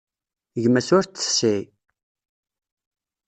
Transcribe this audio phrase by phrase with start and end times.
[0.63, 1.61] Gma-s ur t-tesεi.